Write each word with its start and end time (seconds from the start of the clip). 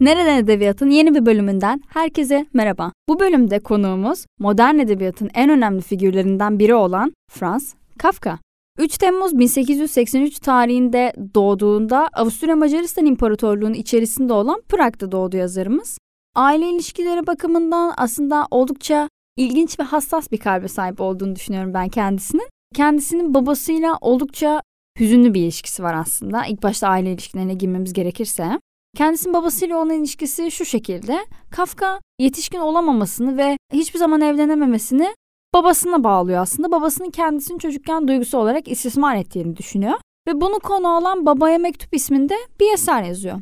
Nereden 0.00 0.36
Edebiyat'ın 0.38 0.90
yeni 0.90 1.14
bir 1.14 1.26
bölümünden 1.26 1.80
herkese 1.88 2.46
merhaba. 2.52 2.92
Bu 3.08 3.20
bölümde 3.20 3.58
konuğumuz 3.58 4.24
modern 4.38 4.78
edebiyatın 4.78 5.30
en 5.34 5.50
önemli 5.50 5.80
figürlerinden 5.80 6.58
biri 6.58 6.74
olan 6.74 7.12
Franz 7.30 7.74
Kafka. 7.98 8.38
3 8.78 8.98
Temmuz 8.98 9.38
1883 9.38 10.38
tarihinde 10.38 11.12
doğduğunda 11.34 12.08
Avusturya 12.12 12.56
Macaristan 12.56 13.06
İmparatorluğu'nun 13.06 13.74
içerisinde 13.74 14.32
olan 14.32 14.62
Prag'da 14.68 15.12
doğdu 15.12 15.36
yazarımız. 15.36 15.98
Aile 16.34 16.70
ilişkileri 16.70 17.26
bakımından 17.26 17.94
aslında 17.96 18.46
oldukça 18.50 19.08
ilginç 19.36 19.78
ve 19.80 19.82
hassas 19.82 20.32
bir 20.32 20.38
kalbe 20.38 20.68
sahip 20.68 21.00
olduğunu 21.00 21.36
düşünüyorum 21.36 21.74
ben 21.74 21.88
kendisinin. 21.88 22.48
Kendisinin 22.74 23.34
babasıyla 23.34 23.98
oldukça 24.00 24.62
hüzünlü 25.00 25.34
bir 25.34 25.42
ilişkisi 25.42 25.82
var 25.82 25.94
aslında. 25.94 26.46
İlk 26.46 26.62
başta 26.62 26.88
aile 26.88 27.12
ilişkilerine 27.12 27.54
girmemiz 27.54 27.92
gerekirse. 27.92 28.60
Kendisinin 28.98 29.34
babasıyla 29.34 29.76
olan 29.76 29.90
ilişkisi 29.90 30.50
şu 30.50 30.64
şekilde. 30.64 31.26
Kafka 31.50 32.00
yetişkin 32.18 32.58
olamamasını 32.58 33.36
ve 33.36 33.56
hiçbir 33.72 33.98
zaman 33.98 34.20
evlenememesini 34.20 35.14
babasına 35.54 36.04
bağlıyor 36.04 36.42
aslında. 36.42 36.72
Babasının 36.72 37.10
kendisini 37.10 37.58
çocukken 37.58 38.08
duygusu 38.08 38.38
olarak 38.38 38.68
istismar 38.68 39.16
ettiğini 39.16 39.56
düşünüyor. 39.56 39.94
Ve 40.28 40.40
bunu 40.40 40.58
konu 40.58 40.88
alan 40.88 41.26
Babaya 41.26 41.58
Mektup 41.58 41.94
isminde 41.94 42.34
bir 42.60 42.72
eser 42.72 43.02
yazıyor. 43.02 43.40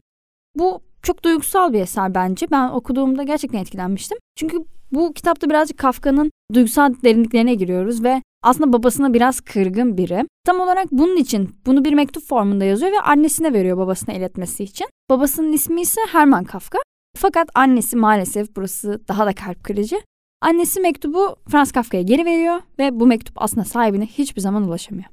Bu 0.54 0.80
çok 1.02 1.24
duygusal 1.24 1.72
bir 1.72 1.80
eser 1.80 2.14
bence. 2.14 2.46
Ben 2.50 2.68
okuduğumda 2.68 3.22
gerçekten 3.22 3.58
etkilenmiştim. 3.58 4.18
Çünkü 4.36 4.58
bu 4.92 5.12
kitapta 5.12 5.50
birazcık 5.50 5.78
Kafka'nın 5.78 6.30
duygusal 6.54 6.94
derinliklerine 7.04 7.54
giriyoruz 7.54 8.04
ve 8.04 8.22
aslında 8.42 8.72
babasına 8.72 9.14
biraz 9.14 9.40
kırgın 9.40 9.96
biri. 9.96 10.24
Tam 10.44 10.60
olarak 10.60 10.92
bunun 10.92 11.16
için 11.16 11.56
bunu 11.66 11.84
bir 11.84 11.92
mektup 11.92 12.24
formunda 12.24 12.64
yazıyor 12.64 12.92
ve 12.92 13.00
annesine 13.00 13.52
veriyor 13.52 13.78
babasına 13.78 14.14
iletmesi 14.14 14.64
için. 14.64 14.86
Babasının 15.10 15.52
ismi 15.52 15.80
ise 15.80 16.00
Hermann 16.12 16.44
Kafka. 16.44 16.78
Fakat 17.16 17.48
annesi 17.54 17.96
maalesef 17.96 18.56
burası 18.56 19.00
daha 19.08 19.26
da 19.26 19.32
kalp 19.32 19.64
kırıcı. 19.64 19.96
Annesi 20.40 20.80
mektubu 20.80 21.36
Franz 21.48 21.72
Kafka'ya 21.72 22.02
geri 22.02 22.24
veriyor 22.24 22.60
ve 22.78 23.00
bu 23.00 23.06
mektup 23.06 23.42
aslında 23.42 23.64
sahibine 23.64 24.06
hiçbir 24.06 24.40
zaman 24.40 24.62
ulaşamıyor. 24.62 25.08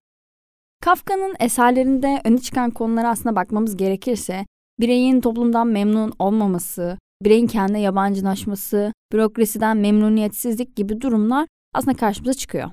Kafka'nın 0.81 1.36
eserlerinde 1.40 2.22
öne 2.23 2.38
çıkan 2.38 2.72
konulara 2.72 3.09
aslında 3.09 3.36
bakmamız 3.36 3.78
gerekirse 3.78 4.45
bireyin 4.80 5.22
toplumdan 5.22 5.68
memnun 5.68 6.14
olmaması, 6.20 6.97
bireyin 7.24 7.48
kendine 7.48 7.82
yabancılaşması, 7.82 8.94
bürokrasiden 9.14 9.78
memnuniyetsizlik 9.78 10.76
gibi 10.76 11.02
durumlar 11.02 11.48
aslında 11.74 11.98
karşımıza 11.98 12.34
çıkıyor. 12.34 12.70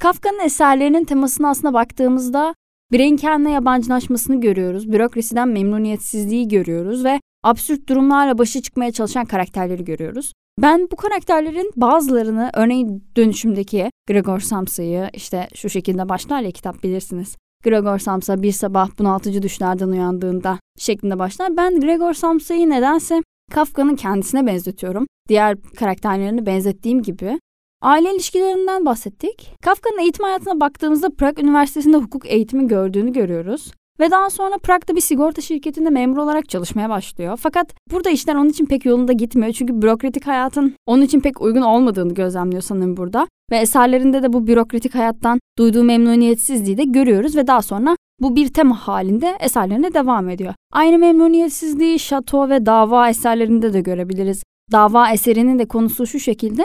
Kafka'nın 0.00 0.44
eserlerinin 0.44 1.04
temasına 1.04 1.50
aslında 1.50 1.74
baktığımızda 1.74 2.54
bireyin 2.92 3.16
kendine 3.16 3.50
yabancılaşmasını 3.50 4.40
görüyoruz, 4.40 4.92
bürokrasiden 4.92 5.48
memnuniyetsizliği 5.48 6.48
görüyoruz 6.48 7.04
ve 7.04 7.20
absürt 7.44 7.88
durumlarla 7.88 8.38
başa 8.38 8.62
çıkmaya 8.62 8.92
çalışan 8.92 9.24
karakterleri 9.24 9.84
görüyoruz. 9.84 10.32
Ben 10.62 10.88
bu 10.92 10.96
karakterlerin 10.96 11.70
bazılarını 11.76 12.50
örneğin 12.54 13.04
dönüşümdeki 13.16 13.90
Gregor 14.08 14.40
Samsa'yı 14.40 15.10
işte 15.12 15.48
şu 15.54 15.68
şekilde 15.68 16.08
başlar 16.08 16.40
ya 16.40 16.50
kitap 16.50 16.82
bilirsiniz. 16.82 17.36
Gregor 17.64 17.98
Samsa 17.98 18.42
bir 18.42 18.52
sabah 18.52 18.88
bunaltıcı 18.98 19.42
düşlerden 19.42 19.88
uyandığında 19.88 20.58
şeklinde 20.78 21.18
başlar. 21.18 21.56
Ben 21.56 21.80
Gregor 21.80 22.14
Samsa'yı 22.14 22.70
nedense 22.70 23.22
Kafka'nın 23.52 23.96
kendisine 23.96 24.46
benzetiyorum. 24.46 25.06
Diğer 25.28 25.56
karakterlerini 25.76 26.46
benzettiğim 26.46 27.02
gibi. 27.02 27.40
Aile 27.82 28.14
ilişkilerinden 28.14 28.84
bahsettik. 28.84 29.52
Kafka'nın 29.62 29.98
eğitim 29.98 30.24
hayatına 30.24 30.60
baktığımızda 30.60 31.10
Prag 31.10 31.38
Üniversitesi'nde 31.38 31.96
hukuk 31.96 32.26
eğitimi 32.26 32.68
gördüğünü 32.68 33.12
görüyoruz. 33.12 33.72
Ve 34.00 34.10
daha 34.10 34.30
sonra 34.30 34.58
Prag'da 34.58 34.96
bir 34.96 35.00
sigorta 35.00 35.42
şirketinde 35.42 35.90
memur 35.90 36.16
olarak 36.16 36.48
çalışmaya 36.48 36.88
başlıyor. 36.88 37.38
Fakat 37.42 37.74
burada 37.92 38.10
işler 38.10 38.34
onun 38.34 38.48
için 38.48 38.66
pek 38.66 38.84
yolunda 38.84 39.12
gitmiyor. 39.12 39.52
Çünkü 39.52 39.82
bürokratik 39.82 40.26
hayatın 40.26 40.74
onun 40.86 41.02
için 41.02 41.20
pek 41.20 41.40
uygun 41.40 41.62
olmadığını 41.62 42.14
gözlemliyor 42.14 42.62
sanırım 42.62 42.96
burada. 42.96 43.26
Ve 43.50 43.56
eserlerinde 43.56 44.22
de 44.22 44.32
bu 44.32 44.46
bürokratik 44.46 44.94
hayattan 44.94 45.40
duyduğu 45.58 45.84
memnuniyetsizliği 45.84 46.76
de 46.76 46.84
görüyoruz 46.84 47.36
ve 47.36 47.46
daha 47.46 47.62
sonra 47.62 47.96
bu 48.20 48.36
bir 48.36 48.48
tema 48.48 48.88
halinde 48.88 49.36
eserlerine 49.40 49.94
devam 49.94 50.28
ediyor. 50.28 50.54
Aynı 50.72 50.98
memnuniyetsizliği 50.98 51.98
şato 51.98 52.48
ve 52.48 52.66
dava 52.66 53.08
eserlerinde 53.08 53.72
de 53.72 53.80
görebiliriz. 53.80 54.42
Dava 54.72 55.10
eserinin 55.10 55.58
de 55.58 55.64
konusu 55.64 56.06
şu 56.06 56.20
şekilde 56.20 56.64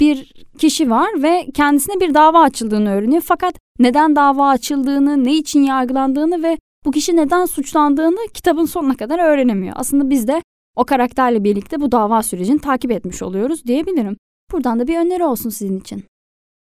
bir 0.00 0.32
kişi 0.58 0.90
var 0.90 1.22
ve 1.22 1.46
kendisine 1.54 2.00
bir 2.00 2.14
dava 2.14 2.40
açıldığını 2.40 2.90
öğreniyor. 2.90 3.22
Fakat 3.26 3.54
neden 3.78 4.16
dava 4.16 4.48
açıldığını, 4.48 5.24
ne 5.24 5.34
için 5.34 5.62
yargılandığını 5.62 6.42
ve 6.42 6.58
bu 6.84 6.90
kişi 6.90 7.16
neden 7.16 7.44
suçlandığını 7.44 8.28
kitabın 8.34 8.64
sonuna 8.64 8.96
kadar 8.96 9.18
öğrenemiyor. 9.18 9.74
Aslında 9.76 10.10
biz 10.10 10.28
de 10.28 10.42
o 10.76 10.84
karakterle 10.84 11.44
birlikte 11.44 11.80
bu 11.80 11.92
dava 11.92 12.22
sürecini 12.22 12.58
takip 12.58 12.90
etmiş 12.90 13.22
oluyoruz 13.22 13.64
diyebilirim. 13.64 14.16
Buradan 14.52 14.80
da 14.80 14.86
bir 14.86 14.98
öneri 14.98 15.24
olsun 15.24 15.50
sizin 15.50 15.80
için. 15.80 16.04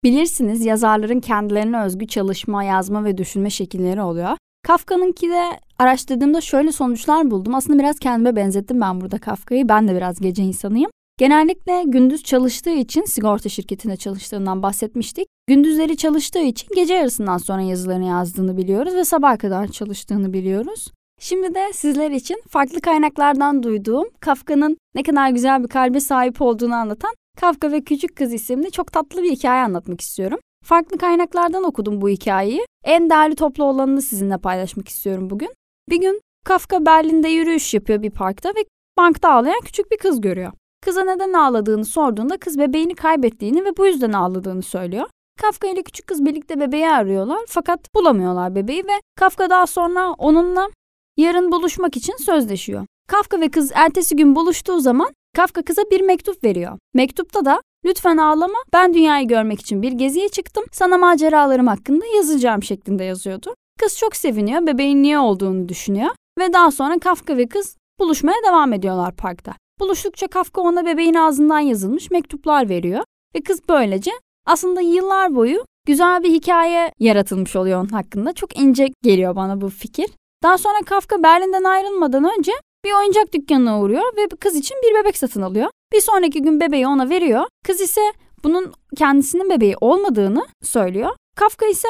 Bilirsiniz 0.04 0.64
yazarların 0.64 1.20
kendilerine 1.20 1.82
özgü 1.82 2.06
çalışma, 2.06 2.64
yazma 2.64 3.04
ve 3.04 3.18
düşünme 3.18 3.50
şekilleri 3.50 4.02
oluyor. 4.02 4.36
Kafka'nınki 4.62 5.30
de 5.30 5.44
araştırdığımda 5.78 6.40
şöyle 6.40 6.72
sonuçlar 6.72 7.30
buldum. 7.30 7.54
Aslında 7.54 7.78
biraz 7.78 7.98
kendime 7.98 8.36
benzettim 8.36 8.80
ben 8.80 9.00
burada 9.00 9.18
Kafka'yı. 9.18 9.68
Ben 9.68 9.88
de 9.88 9.96
biraz 9.96 10.20
gece 10.20 10.42
insanıyım. 10.42 10.90
Genellikle 11.18 11.82
gündüz 11.86 12.22
çalıştığı 12.22 12.70
için 12.70 13.04
sigorta 13.04 13.48
şirketinde 13.48 13.96
çalıştığından 13.96 14.62
bahsetmiştik. 14.62 15.28
Gündüzleri 15.46 15.96
çalıştığı 15.96 16.38
için 16.38 16.68
gece 16.74 16.94
yarısından 16.94 17.38
sonra 17.38 17.62
yazılarını 17.62 18.04
yazdığını 18.04 18.56
biliyoruz 18.56 18.94
ve 18.94 19.04
sabah 19.04 19.38
kadar 19.38 19.68
çalıştığını 19.68 20.32
biliyoruz. 20.32 20.88
Şimdi 21.20 21.54
de 21.54 21.72
sizler 21.72 22.10
için 22.10 22.42
farklı 22.48 22.80
kaynaklardan 22.80 23.62
duyduğum 23.62 24.08
Kafka'nın 24.20 24.76
ne 24.94 25.02
kadar 25.02 25.30
güzel 25.30 25.62
bir 25.62 25.68
kalbe 25.68 26.00
sahip 26.00 26.42
olduğunu 26.42 26.74
anlatan 26.74 27.14
Kafka 27.40 27.72
ve 27.72 27.80
Küçük 27.80 28.16
Kız 28.16 28.32
isimli 28.32 28.70
çok 28.70 28.92
tatlı 28.92 29.22
bir 29.22 29.30
hikaye 29.30 29.62
anlatmak 29.62 30.00
istiyorum. 30.00 30.38
Farklı 30.64 30.98
kaynaklardan 30.98 31.64
okudum 31.64 32.00
bu 32.00 32.08
hikayeyi. 32.08 32.66
En 32.84 33.10
değerli 33.10 33.34
toplu 33.34 33.64
olanını 33.64 34.02
sizinle 34.02 34.38
paylaşmak 34.38 34.88
istiyorum 34.88 35.30
bugün. 35.30 35.50
Bir 35.90 36.00
gün 36.00 36.20
Kafka 36.44 36.86
Berlin'de 36.86 37.28
yürüyüş 37.28 37.74
yapıyor 37.74 38.02
bir 38.02 38.10
parkta 38.10 38.48
ve 38.48 38.64
bankta 38.98 39.30
ağlayan 39.30 39.60
küçük 39.64 39.90
bir 39.92 39.98
kız 39.98 40.20
görüyor. 40.20 40.52
Kıza 40.82 41.04
neden 41.04 41.32
ağladığını 41.32 41.84
sorduğunda 41.84 42.36
kız 42.36 42.58
bebeğini 42.58 42.94
kaybettiğini 42.94 43.64
ve 43.64 43.76
bu 43.76 43.86
yüzden 43.86 44.12
ağladığını 44.12 44.62
söylüyor. 44.62 45.06
Kafka 45.40 45.68
ile 45.68 45.82
küçük 45.82 46.06
kız 46.06 46.24
birlikte 46.24 46.60
bebeği 46.60 46.90
arıyorlar 46.90 47.38
fakat 47.48 47.94
bulamıyorlar 47.94 48.54
bebeği 48.54 48.84
ve 48.84 49.00
Kafka 49.16 49.50
daha 49.50 49.66
sonra 49.66 50.12
onunla 50.12 50.68
yarın 51.16 51.52
buluşmak 51.52 51.96
için 51.96 52.16
sözleşiyor. 52.16 52.86
Kafka 53.08 53.40
ve 53.40 53.48
kız 53.48 53.72
ertesi 53.74 54.16
gün 54.16 54.36
buluştuğu 54.36 54.80
zaman 54.80 55.12
Kafka 55.36 55.62
kıza 55.62 55.82
bir 55.90 56.00
mektup 56.00 56.44
veriyor. 56.44 56.78
Mektupta 56.94 57.44
da 57.44 57.60
lütfen 57.84 58.16
ağlama 58.16 58.58
ben 58.72 58.94
dünyayı 58.94 59.28
görmek 59.28 59.60
için 59.60 59.82
bir 59.82 59.92
geziye 59.92 60.28
çıktım 60.28 60.64
sana 60.72 60.98
maceralarım 60.98 61.66
hakkında 61.66 62.06
yazacağım 62.16 62.62
şeklinde 62.62 63.04
yazıyordu. 63.04 63.54
Kız 63.80 63.98
çok 63.98 64.16
seviniyor 64.16 64.66
bebeğin 64.66 65.02
niye 65.02 65.18
olduğunu 65.18 65.68
düşünüyor 65.68 66.10
ve 66.38 66.52
daha 66.52 66.70
sonra 66.70 66.98
Kafka 66.98 67.36
ve 67.36 67.48
kız 67.48 67.76
buluşmaya 68.00 68.36
devam 68.48 68.72
ediyorlar 68.72 69.16
parkta. 69.16 69.52
Buluştukça 69.80 70.28
Kafka 70.28 70.60
ona 70.60 70.86
bebeğin 70.86 71.14
ağzından 71.14 71.58
yazılmış 71.58 72.10
mektuplar 72.10 72.68
veriyor 72.68 73.04
ve 73.34 73.40
kız 73.40 73.60
böylece 73.68 74.10
aslında 74.46 74.80
yıllar 74.80 75.34
boyu 75.34 75.64
güzel 75.86 76.22
bir 76.22 76.30
hikaye 76.30 76.92
yaratılmış 76.98 77.56
oluyor 77.56 77.80
onun 77.80 77.88
hakkında. 77.88 78.32
Çok 78.32 78.58
ince 78.58 78.88
geliyor 79.02 79.36
bana 79.36 79.60
bu 79.60 79.68
fikir. 79.68 80.10
Daha 80.42 80.58
sonra 80.58 80.78
Kafka 80.86 81.22
Berlin'den 81.22 81.64
ayrılmadan 81.64 82.24
önce 82.38 82.52
bir 82.84 82.92
oyuncak 82.92 83.34
dükkanına 83.34 83.80
uğruyor 83.80 84.16
ve 84.16 84.28
kız 84.40 84.56
için 84.56 84.76
bir 84.82 84.94
bebek 84.94 85.16
satın 85.16 85.42
alıyor. 85.42 85.70
Bir 85.92 86.00
sonraki 86.00 86.42
gün 86.42 86.60
bebeği 86.60 86.86
ona 86.86 87.10
veriyor. 87.10 87.46
Kız 87.64 87.80
ise 87.80 88.00
bunun 88.44 88.72
kendisinin 88.96 89.50
bebeği 89.50 89.76
olmadığını 89.80 90.46
söylüyor. 90.62 91.10
Kafka 91.36 91.66
ise 91.66 91.88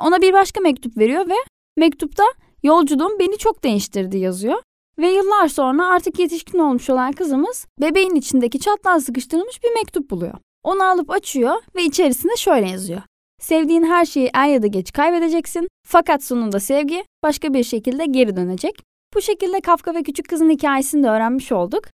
ona 0.00 0.22
bir 0.22 0.32
başka 0.32 0.60
mektup 0.60 0.98
veriyor 0.98 1.28
ve 1.28 1.34
mektupta 1.76 2.24
yolculuğum 2.62 3.18
beni 3.18 3.38
çok 3.38 3.64
değiştirdi 3.64 4.18
yazıyor. 4.18 4.62
Ve 4.98 5.08
yıllar 5.08 5.48
sonra 5.48 5.86
artık 5.86 6.18
yetişkin 6.18 6.58
olmuş 6.58 6.90
olan 6.90 7.12
kızımız 7.12 7.66
bebeğin 7.80 8.14
içindeki 8.14 8.60
çatlağa 8.60 9.00
sıkıştırılmış 9.00 9.64
bir 9.64 9.74
mektup 9.74 10.10
buluyor. 10.10 10.34
Onu 10.66 10.84
alıp 10.84 11.10
açıyor 11.10 11.54
ve 11.76 11.84
içerisinde 11.84 12.36
şöyle 12.36 12.68
yazıyor. 12.68 13.02
Sevdiğin 13.40 13.84
her 13.84 14.04
şeyi 14.04 14.30
er 14.34 14.48
ya 14.48 14.62
da 14.62 14.66
geç 14.66 14.92
kaybedeceksin 14.92 15.68
fakat 15.86 16.24
sonunda 16.24 16.60
sevgi 16.60 17.04
başka 17.22 17.54
bir 17.54 17.64
şekilde 17.64 18.04
geri 18.06 18.36
dönecek. 18.36 18.74
Bu 19.14 19.22
şekilde 19.22 19.60
Kafka 19.60 19.94
ve 19.94 20.02
küçük 20.02 20.28
kızın 20.28 20.50
hikayesini 20.50 21.02
de 21.02 21.08
öğrenmiş 21.08 21.52
olduk. 21.52 21.84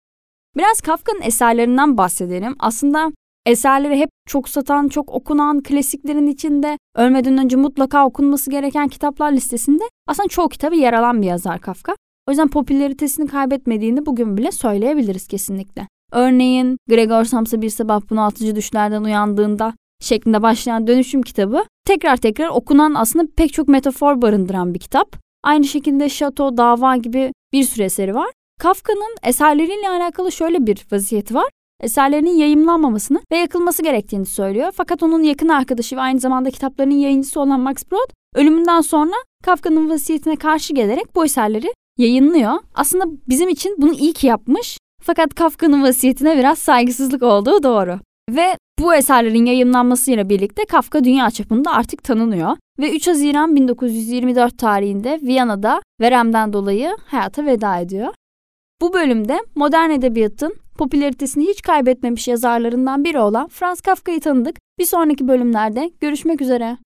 Biraz 0.56 0.80
Kafka'nın 0.80 1.22
eserlerinden 1.22 1.98
bahsedelim. 1.98 2.56
Aslında 2.58 3.12
eserleri 3.46 3.96
hep 3.96 4.10
çok 4.28 4.48
satan, 4.48 4.88
çok 4.88 5.10
okunan 5.10 5.62
klasiklerin 5.62 6.26
içinde 6.26 6.78
ölmeden 6.96 7.38
önce 7.38 7.56
mutlaka 7.56 8.06
okunması 8.06 8.50
gereken 8.50 8.88
kitaplar 8.88 9.32
listesinde 9.32 9.84
aslında 10.08 10.28
çoğu 10.28 10.48
kitabı 10.48 10.76
yer 10.76 10.92
alan 10.92 11.22
bir 11.22 11.26
yazar 11.26 11.60
Kafka. 11.60 11.94
O 12.28 12.30
yüzden 12.30 12.48
popülaritesini 12.48 13.26
kaybetmediğini 13.26 14.06
bugün 14.06 14.36
bile 14.36 14.52
söyleyebiliriz 14.52 15.28
kesinlikle. 15.28 15.88
Örneğin 16.12 16.78
Gregor 16.88 17.24
Samsa 17.24 17.62
bir 17.62 17.70
sabah 17.70 18.00
bunaltıcı 18.10 18.56
düşlerden 18.56 19.02
uyandığında 19.02 19.74
şeklinde 20.00 20.42
başlayan 20.42 20.86
dönüşüm 20.86 21.22
kitabı 21.22 21.64
tekrar 21.86 22.16
tekrar 22.16 22.48
okunan 22.48 22.94
aslında 22.94 23.26
pek 23.36 23.52
çok 23.52 23.68
metafor 23.68 24.22
barındıran 24.22 24.74
bir 24.74 24.78
kitap. 24.78 25.16
Aynı 25.44 25.64
şekilde 25.64 26.08
Şato, 26.08 26.56
Dava 26.56 26.96
gibi 26.96 27.32
bir 27.52 27.64
sürü 27.64 27.84
eseri 27.84 28.14
var. 28.14 28.30
Kafka'nın 28.60 29.16
eserleriyle 29.22 29.88
alakalı 29.88 30.32
şöyle 30.32 30.66
bir 30.66 30.86
vaziyeti 30.92 31.34
var. 31.34 31.46
Eserlerinin 31.80 32.36
yayımlanmamasını 32.36 33.20
ve 33.32 33.36
yakılması 33.36 33.82
gerektiğini 33.82 34.26
söylüyor. 34.26 34.72
Fakat 34.74 35.02
onun 35.02 35.22
yakın 35.22 35.48
arkadaşı 35.48 35.96
ve 35.96 36.00
aynı 36.00 36.20
zamanda 36.20 36.50
kitaplarının 36.50 36.94
yayıncısı 36.94 37.40
olan 37.40 37.60
Max 37.60 37.76
Brod 37.92 38.10
ölümünden 38.34 38.80
sonra 38.80 39.14
Kafka'nın 39.44 39.90
vasiyetine 39.90 40.36
karşı 40.36 40.74
gelerek 40.74 41.14
bu 41.14 41.24
eserleri 41.24 41.72
yayınlıyor. 41.98 42.52
Aslında 42.74 43.04
bizim 43.28 43.48
için 43.48 43.76
bunu 43.78 43.92
iyi 43.92 44.12
ki 44.12 44.26
yapmış. 44.26 44.78
Fakat 45.02 45.34
Kafka'nın 45.34 45.82
vasiyetine 45.82 46.38
biraz 46.38 46.58
saygısızlık 46.58 47.22
olduğu 47.22 47.62
doğru. 47.62 47.98
Ve 48.30 48.56
bu 48.78 48.94
eserlerin 48.94 49.46
yayınlanmasıyla 49.46 50.28
birlikte 50.28 50.64
Kafka 50.64 51.04
dünya 51.04 51.30
çapında 51.30 51.72
artık 51.72 52.02
tanınıyor 52.04 52.56
ve 52.78 52.92
3 52.96 53.08
Haziran 53.08 53.56
1924 53.56 54.58
tarihinde 54.58 55.20
Viyana'da 55.22 55.82
veremden 56.00 56.52
dolayı 56.52 56.96
hayata 57.06 57.46
veda 57.46 57.78
ediyor. 57.78 58.14
Bu 58.80 58.92
bölümde 58.92 59.40
modern 59.54 59.90
edebiyatın 59.90 60.54
popülaritesini 60.78 61.44
hiç 61.44 61.62
kaybetmemiş 61.62 62.28
yazarlarından 62.28 63.04
biri 63.04 63.18
olan 63.18 63.48
Franz 63.48 63.80
Kafka'yı 63.80 64.20
tanıdık. 64.20 64.56
Bir 64.78 64.84
sonraki 64.84 65.28
bölümlerde 65.28 65.90
görüşmek 66.00 66.40
üzere. 66.40 66.76